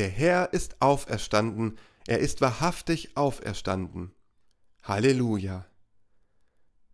[0.00, 4.12] Der Herr ist auferstanden, er ist wahrhaftig auferstanden.
[4.82, 5.66] Halleluja.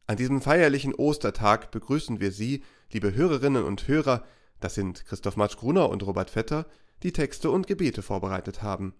[0.08, 4.24] An diesem feierlichen Ostertag begrüßen wir Sie, liebe Hörerinnen und Hörer,
[4.58, 6.66] das sind Christoph Matsch-Gruner und Robert Vetter,
[7.04, 8.92] die Texte und Gebete vorbereitet haben.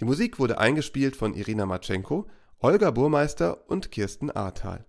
[0.00, 4.86] Die Musik wurde eingespielt von Irina Matschenko, Olga Burmeister und Kirsten Ahrtal.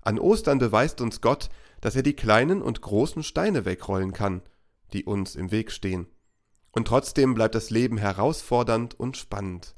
[0.00, 1.50] An Ostern beweist uns Gott,
[1.82, 4.40] dass er die kleinen und großen Steine wegrollen kann,
[4.94, 6.06] die uns im Weg stehen.
[6.76, 9.74] Und trotzdem bleibt das Leben herausfordernd und spannend.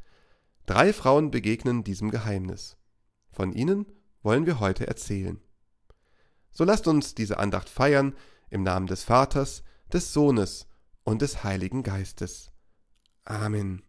[0.67, 2.77] Drei Frauen begegnen diesem Geheimnis.
[3.31, 3.87] Von ihnen
[4.25, 5.41] wollen wir heute erzählen.
[6.51, 8.17] So lasst uns diese Andacht feiern
[8.51, 10.67] im Namen des Vaters, des Sohnes
[11.05, 12.51] und des Heiligen Geistes.
[13.23, 13.85] Amen.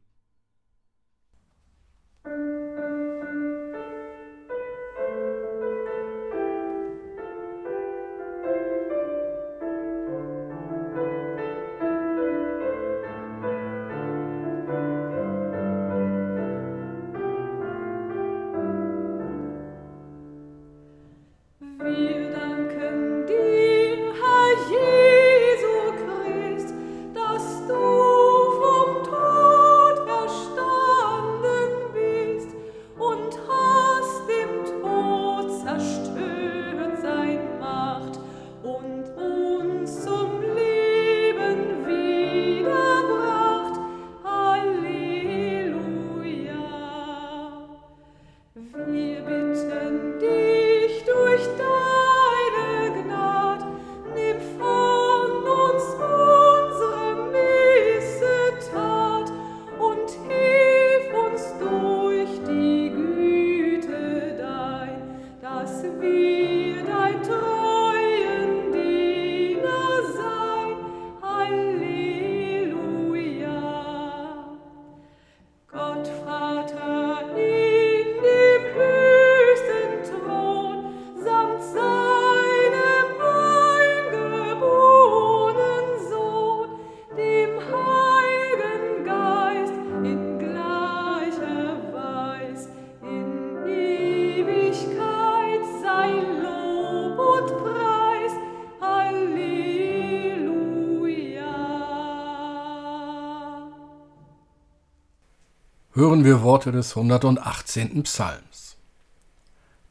[106.20, 108.04] Hören wir Worte des 118.
[108.04, 108.76] Psalms.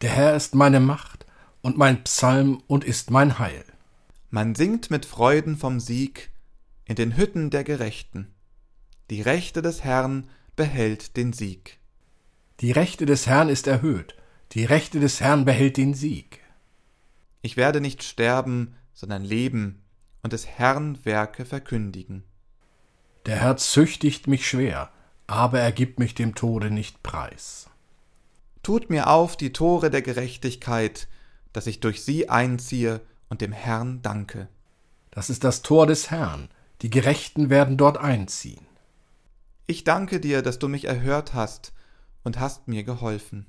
[0.02, 1.24] Der Herr ist meine Macht
[1.62, 3.64] und mein Psalm und ist mein Heil.
[4.28, 6.30] Man singt mit Freuden vom Sieg
[6.84, 8.34] in den Hütten der Gerechten.
[9.08, 11.78] Die Rechte des Herrn behält den Sieg.
[12.60, 14.14] Die Rechte des Herrn ist erhöht,
[14.52, 16.40] die Rechte des Herrn behält den Sieg.
[17.40, 19.80] Ich werde nicht sterben, sondern leben
[20.22, 22.22] und des Herrn Werke verkündigen.
[23.24, 24.92] Der Herr züchtigt mich schwer,
[25.28, 27.68] aber er gibt mich dem Tode nicht preis.
[28.64, 31.06] Tut mir auf die Tore der Gerechtigkeit,
[31.52, 34.48] dass ich durch sie einziehe und dem Herrn danke.
[35.10, 36.48] Das ist das Tor des Herrn,
[36.82, 38.66] die Gerechten werden dort einziehen.
[39.66, 41.72] Ich danke dir, dass du mich erhört hast
[42.24, 43.46] und hast mir geholfen.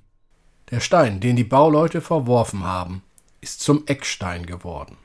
[0.71, 3.03] Der Stein, den die Bauleute verworfen haben,
[3.39, 4.97] ist zum Eckstein geworden.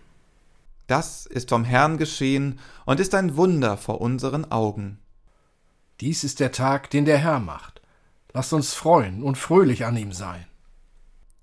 [0.89, 4.99] Das ist vom Herrn geschehen und ist ein Wunder vor unseren Augen.
[6.01, 7.81] Dies ist der Tag, den der Herr macht.
[8.33, 10.45] Lasst uns freuen und fröhlich an ihm sein.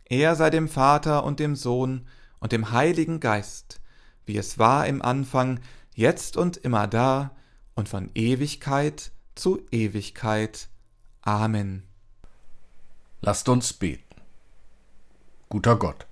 [0.05, 2.05] Er sei dem Vater und dem Sohn
[2.39, 3.79] und dem Heiligen Geist,
[4.25, 5.61] wie es war im Anfang,
[5.95, 7.31] jetzt und immer da
[7.75, 10.67] und von Ewigkeit zu Ewigkeit.
[11.21, 11.83] Amen.
[13.21, 14.03] Lasst uns beten.
[15.47, 16.07] Guter Gott,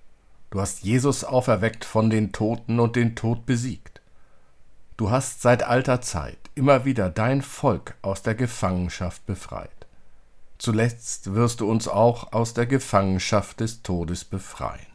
[0.50, 4.02] du hast Jesus auferweckt von den Toten und den Tod besiegt.
[4.96, 9.70] Du hast seit alter Zeit immer wieder dein Volk aus der Gefangenschaft befreit.
[10.58, 14.86] Zuletzt wirst du uns auch aus der Gefangenschaft des Todes befreien.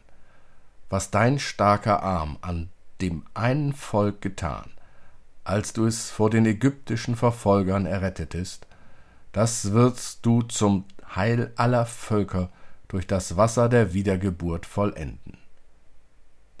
[0.89, 2.69] Was dein starker Arm an
[3.01, 4.69] dem einen Volk getan,
[5.43, 8.67] als du es vor den ägyptischen Verfolgern errettetest,
[9.31, 10.85] das wirst du zum
[11.15, 12.49] Heil aller Völker
[12.87, 15.37] durch das Wasser der Wiedergeburt vollenden.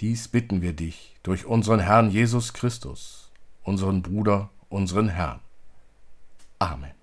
[0.01, 3.31] Dies bitten wir dich durch unseren Herrn Jesus Christus,
[3.63, 5.41] unseren Bruder unseren Herrn.
[6.59, 6.94] Amen.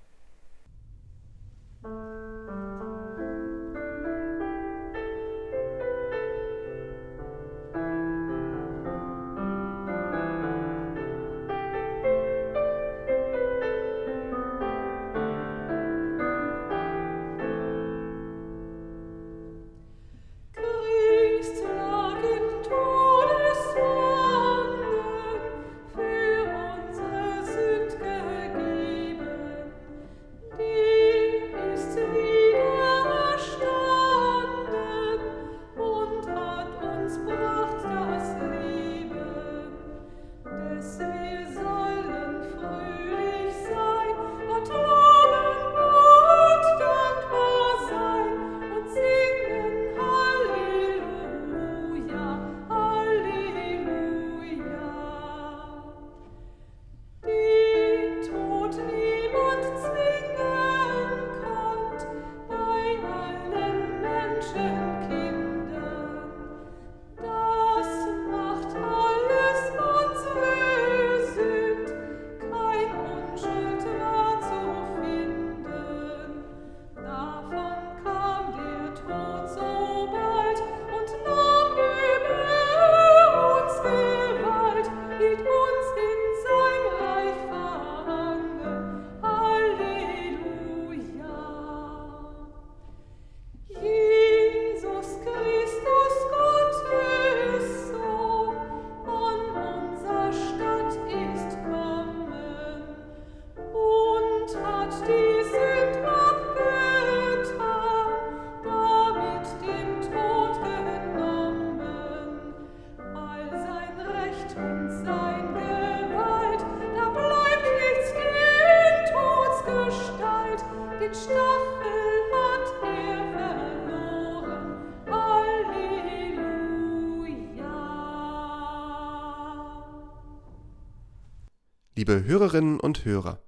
[131.95, 133.43] Liebe Hörerinnen und Hörer,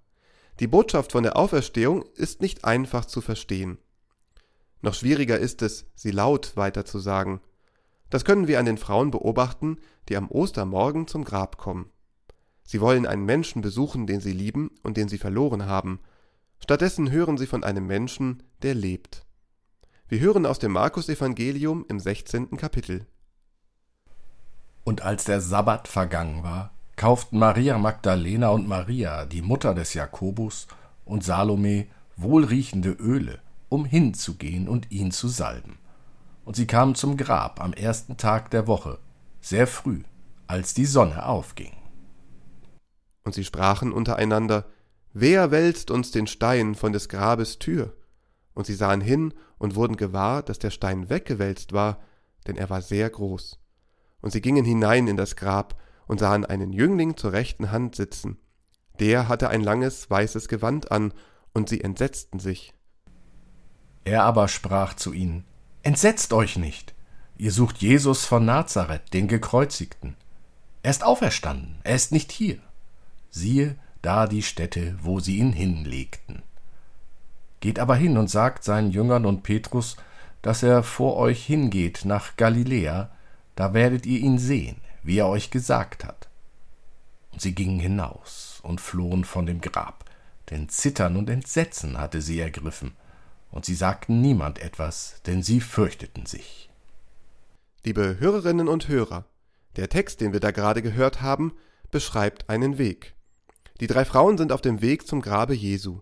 [0.61, 3.79] die Botschaft von der Auferstehung ist nicht einfach zu verstehen.
[4.83, 7.41] Noch schwieriger ist es, sie laut weiterzusagen.
[8.11, 9.79] Das können wir an den Frauen beobachten,
[10.11, 11.91] die am Ostermorgen zum Grab kommen.
[12.63, 16.01] Sie wollen einen Menschen besuchen, den sie lieben und den sie verloren haben.
[16.61, 19.25] Stattdessen hören sie von einem Menschen, der lebt.
[20.07, 22.59] Wir hören aus dem Markus-Evangelium im 16.
[22.59, 23.07] Kapitel.
[24.85, 30.67] Und als der Sabbat vergangen war, kauften Maria Magdalena und Maria, die Mutter des Jakobus,
[31.05, 31.87] und Salome
[32.17, 35.79] wohlriechende Öle, um hinzugehen und ihn zu salben.
[36.45, 38.99] Und sie kamen zum Grab am ersten Tag der Woche,
[39.41, 40.03] sehr früh,
[40.47, 41.73] als die Sonne aufging.
[43.25, 44.67] Und sie sprachen untereinander,
[45.17, 47.93] Wer wälzt uns den Stein von des Grabes Tür?
[48.53, 51.99] Und sie sahen hin und wurden gewahr, dass der Stein weggewälzt war,
[52.47, 53.61] denn er war sehr groß.
[54.21, 58.39] Und sie gingen hinein in das Grab und sahen einen Jüngling zur rechten Hand sitzen.
[59.01, 61.13] Der hatte ein langes weißes Gewand an,
[61.53, 62.75] und sie entsetzten sich.
[64.05, 65.45] Er aber sprach zu ihnen,
[65.83, 66.95] Entsetzt euch nicht,
[67.37, 70.17] ihr sucht Jesus von Nazareth, den Gekreuzigten.
[70.83, 72.59] Er ist auferstanden, er ist nicht hier.
[73.31, 76.43] Siehe da die Stätte, wo sie ihn hinlegten.
[77.61, 79.97] Geht aber hin und sagt seinen Jüngern und Petrus,
[80.43, 83.11] dass er vor euch hingeht nach Galiläa,
[83.57, 86.29] da werdet ihr ihn sehen wie er euch gesagt hat.
[87.31, 90.05] Und sie gingen hinaus und flohen von dem Grab,
[90.51, 92.97] denn Zittern und Entsetzen hatte sie ergriffen,
[93.51, 96.71] und sie sagten niemand etwas, denn sie fürchteten sich.
[97.85, 99.27] Liebe Hörerinnen und Hörer,
[99.77, 101.53] der Text, den wir da gerade gehört haben,
[101.91, 103.15] beschreibt einen Weg.
[103.81, 106.01] Die drei Frauen sind auf dem Weg zum Grabe Jesu.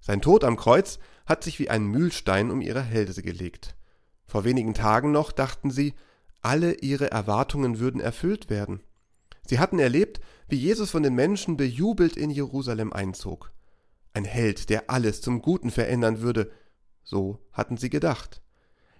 [0.00, 3.76] Sein Tod am Kreuz hat sich wie ein Mühlstein um ihre Hälse gelegt.
[4.26, 5.94] Vor wenigen Tagen noch dachten sie,
[6.42, 8.82] alle ihre Erwartungen würden erfüllt werden.
[9.46, 13.52] Sie hatten erlebt, wie Jesus von den Menschen bejubelt in Jerusalem einzog.
[14.12, 16.50] Ein Held, der alles zum Guten verändern würde,
[17.02, 18.42] so hatten sie gedacht.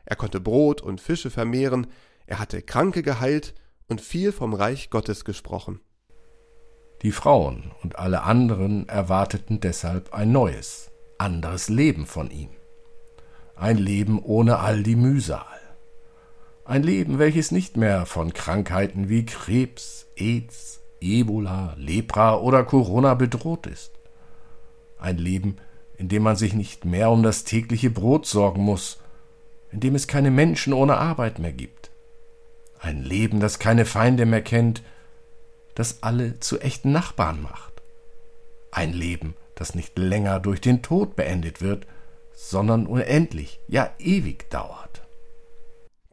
[0.05, 1.87] Er konnte Brot und Fische vermehren,
[2.27, 3.55] er hatte Kranke geheilt
[3.89, 5.81] und viel vom Reich Gottes gesprochen.
[7.03, 12.51] Die Frauen und alle anderen erwarteten deshalb ein neues, anderes Leben von ihm.
[13.57, 15.60] Ein Leben ohne all die Mühsal.
[16.71, 23.67] Ein Leben, welches nicht mehr von Krankheiten wie Krebs, AIDS, Ebola, Lepra oder Corona bedroht
[23.67, 23.91] ist.
[24.97, 25.57] Ein Leben,
[25.99, 29.01] in dem man sich nicht mehr um das tägliche Brot sorgen muss,
[29.73, 31.91] in dem es keine Menschen ohne Arbeit mehr gibt.
[32.79, 34.85] Ein Leben, das keine Feinde mehr kennt,
[35.75, 37.83] das alle zu echten Nachbarn macht.
[38.71, 41.89] Ein Leben, das nicht länger durch den Tod beendet wird,
[42.33, 45.03] sondern unendlich, ja ewig dauert.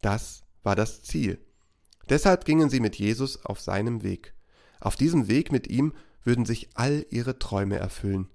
[0.02, 1.40] Das war das Ziel.
[2.10, 4.34] Deshalb gingen sie mit Jesus auf seinem Weg.
[4.82, 5.94] Auf diesem Weg mit ihm
[6.26, 8.28] würden sich all ihre Träume erfüllen.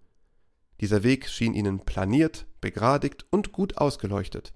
[0.81, 4.55] Dieser Weg schien ihnen planiert, begradigt und gut ausgeleuchtet.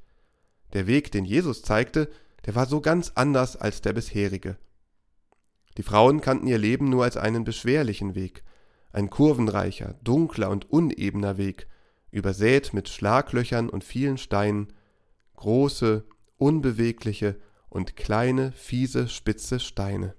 [0.73, 2.09] Der Weg, den Jesus zeigte,
[2.47, 4.57] der war so ganz anders als der bisherige.
[5.77, 8.43] Die Frauen kannten ihr Leben nur als einen beschwerlichen Weg,
[8.91, 11.69] ein kurvenreicher, dunkler und unebener Weg,
[12.11, 14.73] übersät mit Schlaglöchern und vielen Steinen,
[15.35, 16.07] große,
[16.39, 20.15] unbewegliche und kleine, fiese, spitze Steine.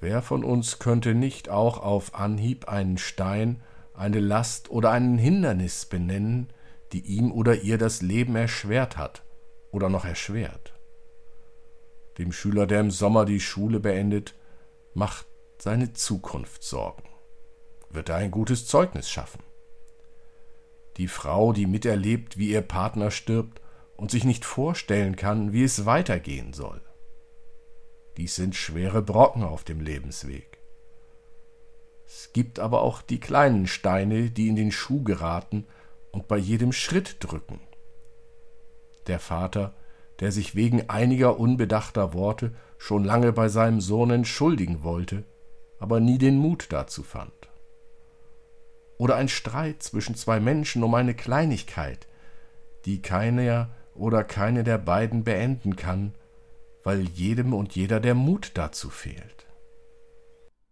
[0.00, 3.62] Wer von uns könnte nicht auch auf Anhieb einen Stein,
[3.94, 6.52] eine Last oder einen Hindernis benennen,
[6.92, 9.24] die ihm oder ihr das Leben erschwert hat
[9.70, 10.74] oder noch erschwert?
[12.18, 14.34] Dem Schüler, der im Sommer die Schule beendet,
[14.92, 15.26] macht
[15.58, 17.08] seine Zukunft Sorgen.
[17.88, 19.42] Wird er ein gutes Zeugnis schaffen?
[20.98, 23.61] Die Frau, die miterlebt, wie ihr Partner stirbt,
[24.02, 26.80] und sich nicht vorstellen kann, wie es weitergehen soll.
[28.16, 30.58] Dies sind schwere Brocken auf dem Lebensweg.
[32.04, 35.68] Es gibt aber auch die kleinen Steine, die in den Schuh geraten
[36.10, 37.60] und bei jedem Schritt drücken.
[39.06, 39.72] Der Vater,
[40.18, 45.22] der sich wegen einiger unbedachter Worte schon lange bei seinem Sohn entschuldigen wollte,
[45.78, 47.48] aber nie den Mut dazu fand.
[48.98, 52.08] Oder ein Streit zwischen zwei Menschen um eine Kleinigkeit,
[52.84, 56.14] die keiner oder keine der beiden beenden kann,
[56.84, 59.46] weil jedem und jeder der Mut dazu fehlt.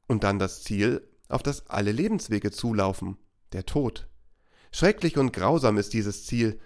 [0.07, 3.17] Und dann das Ziel, auf das alle Lebenswege zulaufen,
[3.53, 4.09] der Tod.
[4.73, 6.61] Schrecklich und grausam ist dieses Ziel.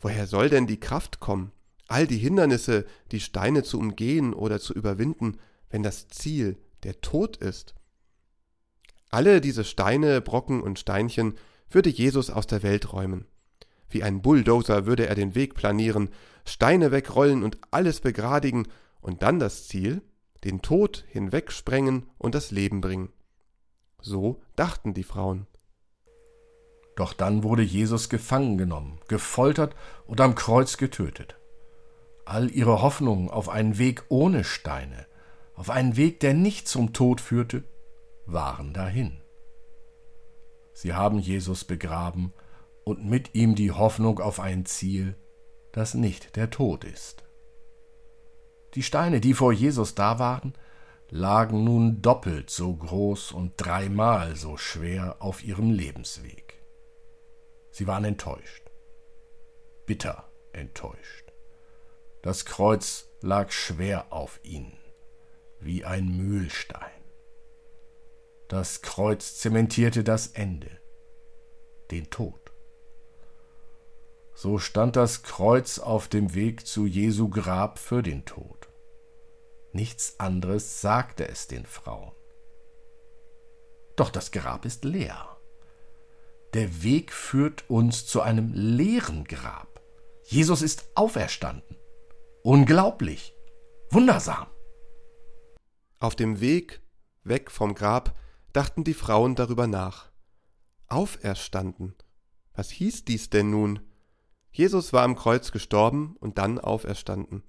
[0.00, 1.52] Woher soll denn die Kraft kommen,
[1.88, 5.38] all die Hindernisse, die Steine zu umgehen oder zu überwinden,
[5.68, 7.74] wenn das Ziel der Tod ist?
[9.10, 11.34] Alle diese Steine, Brocken und Steinchen
[11.68, 13.26] würde Jesus aus der Welt räumen.
[13.90, 16.10] Wie ein Bulldozer würde er den Weg planieren,
[16.44, 18.68] Steine wegrollen und alles begradigen
[19.00, 20.02] und dann das Ziel,
[20.44, 23.12] den Tod hinwegsprengen und das Leben bringen.
[24.00, 25.46] So dachten die Frauen.
[26.96, 29.74] Doch dann wurde Jesus gefangen genommen, gefoltert
[30.06, 31.36] und am Kreuz getötet.
[32.24, 35.06] All ihre Hoffnungen auf einen Weg ohne Steine,
[35.54, 37.64] auf einen Weg, der nicht zum Tod führte,
[38.26, 39.20] waren dahin.
[40.72, 42.32] Sie haben Jesus begraben
[42.84, 45.14] und mit ihm die Hoffnung auf ein Ziel,
[45.72, 47.24] das nicht der Tod ist.
[48.74, 50.54] Die Steine, die vor Jesus da waren,
[51.10, 56.62] lagen nun doppelt so groß und dreimal so schwer auf ihrem Lebensweg.
[57.70, 58.70] Sie waren enttäuscht,
[59.86, 61.32] bitter enttäuscht.
[62.22, 64.78] Das Kreuz lag schwer auf ihnen,
[65.58, 66.90] wie ein Mühlstein.
[68.48, 70.70] Das Kreuz zementierte das Ende,
[71.90, 72.39] den Tod.
[74.42, 78.70] So stand das Kreuz auf dem Weg zu Jesu Grab für den Tod.
[79.74, 82.12] Nichts anderes sagte es den Frauen.
[83.96, 85.36] Doch das Grab ist leer.
[86.54, 89.82] Der Weg führt uns zu einem leeren Grab.
[90.24, 91.76] Jesus ist auferstanden.
[92.42, 93.34] Unglaublich.
[93.90, 94.46] Wundersam.
[95.98, 96.80] Auf dem Weg
[97.24, 98.18] weg vom Grab
[98.54, 100.10] dachten die Frauen darüber nach.
[100.86, 101.94] Auferstanden.
[102.54, 103.89] Was hieß dies denn nun?
[104.52, 107.42] Jesus war am Kreuz gestorben und dann auferstanden.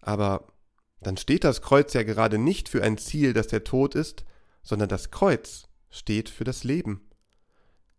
[0.00, 0.52] Aber
[1.00, 4.24] dann steht das Kreuz ja gerade nicht für ein Ziel, das der Tod ist,
[4.62, 7.08] sondern das Kreuz steht für das Leben.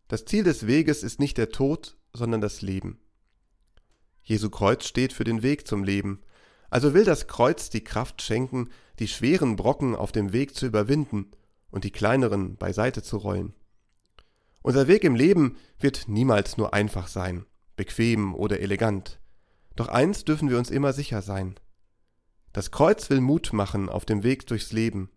[0.08, 3.00] Das Ziel des Weges ist nicht der Tod, sondern das Leben.
[4.24, 6.22] Jesu Kreuz steht für den Weg zum Leben,
[6.70, 11.32] also will das Kreuz die Kraft schenken, die schweren Brocken auf dem Weg zu überwinden
[11.70, 13.54] und die kleineren beiseite zu rollen.
[14.62, 19.20] Unser Weg im Leben wird niemals nur einfach sein, bequem oder elegant.
[19.76, 21.56] Doch eins dürfen wir uns immer sicher sein.
[22.54, 25.10] Das Kreuz will Mut machen auf dem Weg durchs Leben.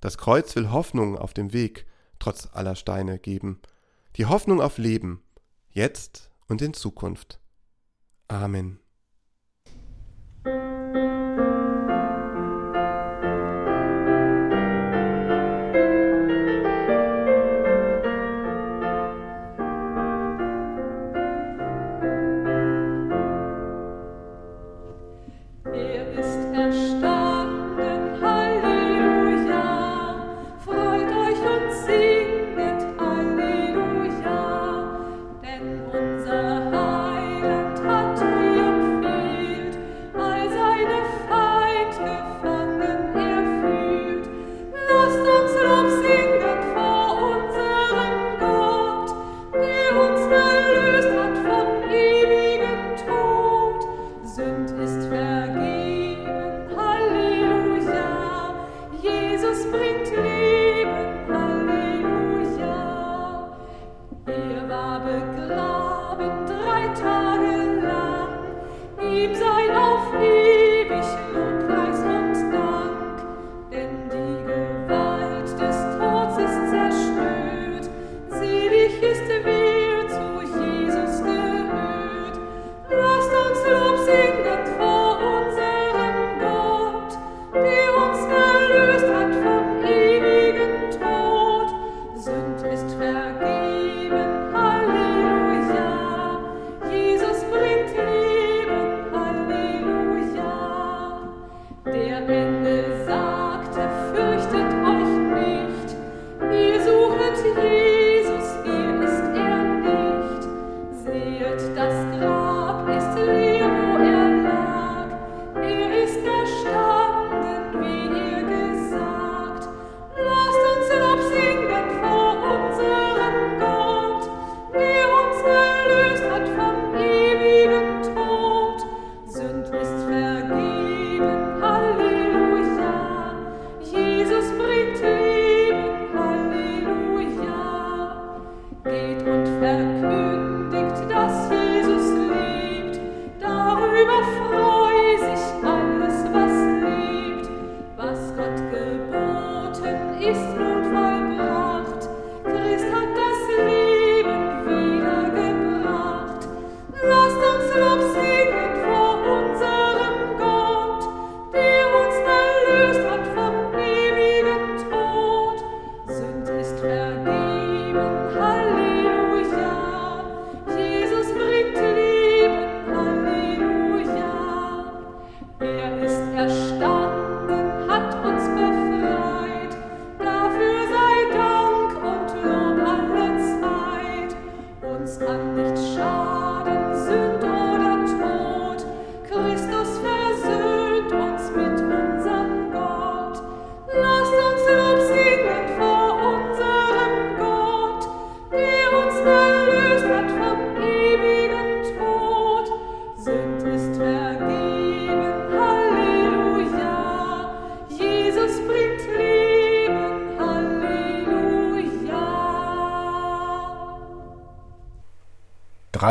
[0.00, 1.86] Das Kreuz will Hoffnung auf dem Weg,
[2.18, 3.60] trotz aller Steine, geben.
[4.16, 5.22] Die Hoffnung auf Leben,
[5.70, 7.40] jetzt und in Zukunft.
[8.28, 8.81] Amen.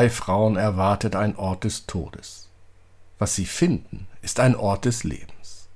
[0.01, 2.49] Drei Frauen erwartet ein Ort des Todes.
[3.19, 5.69] Was sie finden, ist ein Ort des Lebens.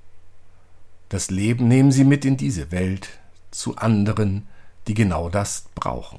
[1.08, 3.08] Das Leben nehmen sie mit in diese Welt
[3.52, 4.48] zu anderen,
[4.88, 6.18] die genau das brauchen.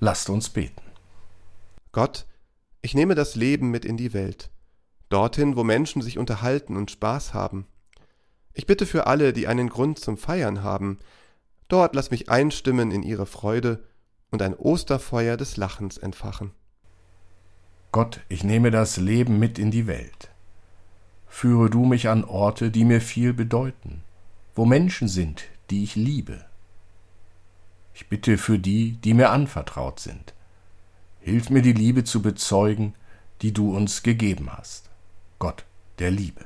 [0.00, 0.80] Lasst uns beten.
[1.92, 2.24] Gott,
[2.80, 4.48] ich nehme das Leben mit in die Welt,
[5.10, 7.66] dorthin, wo Menschen sich unterhalten und Spaß haben.
[8.54, 10.98] Ich bitte für alle, die einen Grund zum Feiern haben,
[11.68, 13.84] dort lass mich einstimmen in ihre Freude
[14.30, 16.52] und ein Osterfeuer des Lachens entfachen.
[17.92, 20.30] Gott, ich nehme das Leben mit in die Welt.
[21.26, 24.02] Führe du mich an Orte, die mir viel bedeuten,
[24.54, 26.44] wo Menschen sind, die ich liebe.
[27.94, 30.34] Ich bitte für die, die mir anvertraut sind.
[31.20, 32.94] Hilf mir die Liebe zu bezeugen,
[33.42, 34.90] die du uns gegeben hast.
[35.38, 35.64] Gott
[35.98, 36.44] der Liebe.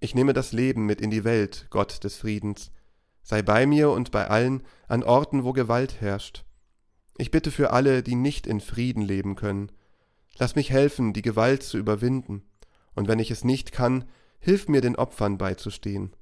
[0.00, 2.70] Ich nehme das Leben mit in die Welt, Gott des Friedens.
[3.22, 6.44] Sei bei mir und bei allen an Orten, wo Gewalt herrscht.
[7.16, 9.70] Ich bitte für alle, die nicht in Frieden leben können.
[10.36, 12.42] Lass mich helfen, die Gewalt zu überwinden.
[12.94, 14.04] Und wenn ich es nicht kann,
[14.40, 16.12] hilf mir, den Opfern beizustehen.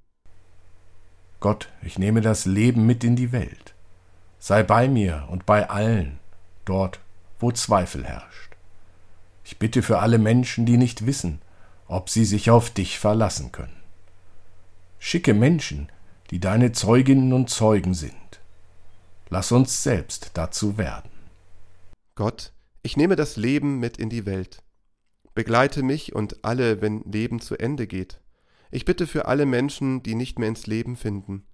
[1.41, 3.75] Gott, ich nehme das Leben mit in die Welt.
[4.39, 6.19] Sei bei mir und bei allen,
[6.65, 7.01] dort,
[7.39, 8.53] wo Zweifel herrscht.
[9.45, 11.41] Ich bitte für alle Menschen, die nicht wissen,
[11.89, 13.83] ob sie sich auf dich verlassen können.
[14.99, 15.91] Schicke Menschen,
[16.31, 18.15] die deine Zeuginnen und Zeugen sind.
[19.33, 21.11] Lass uns selbst dazu werden.
[22.17, 24.63] Gott, ich nehme das Leben mit in die Welt.
[25.33, 28.21] Begleite mich und alle, wenn Leben zu Ende geht.
[28.71, 31.47] Ich bitte für alle Menschen, die nicht mehr ins Leben finden.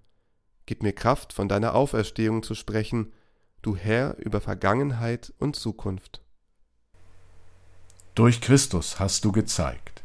[0.65, 3.13] Gib mir Kraft, von deiner Auferstehung zu sprechen,
[3.61, 6.21] du Herr über Vergangenheit und Zukunft.
[8.13, 10.03] Durch Christus hast du gezeigt,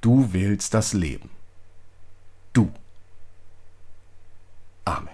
[0.00, 1.30] du wählst das Leben.
[2.52, 2.72] Du.
[4.84, 5.13] Amen.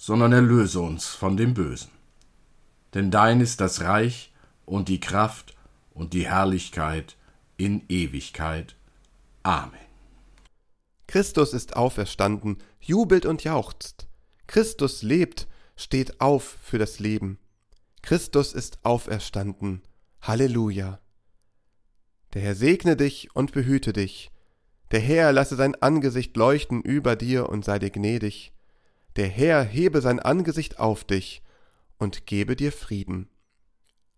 [0.00, 1.90] sondern erlöse uns von dem Bösen.
[2.94, 4.32] Denn dein ist das Reich
[4.64, 5.54] und die Kraft
[5.92, 7.18] und die Herrlichkeit
[7.58, 8.76] in Ewigkeit.
[9.42, 9.78] Amen.
[11.06, 14.08] Christus ist auferstanden, jubelt und jauchzt.
[14.46, 17.38] Christus lebt, steht auf für das Leben.
[18.00, 19.82] Christus ist auferstanden.
[20.22, 20.98] Halleluja.
[22.32, 24.30] Der Herr segne dich und behüte dich.
[24.92, 28.54] Der Herr lasse sein Angesicht leuchten über dir und sei dir gnädig
[29.16, 31.42] der Herr hebe sein Angesicht auf dich
[31.98, 33.28] und gebe dir Frieden.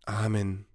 [0.04, 0.66] Amen.